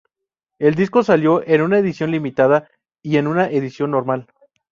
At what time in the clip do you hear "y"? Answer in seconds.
3.03-3.17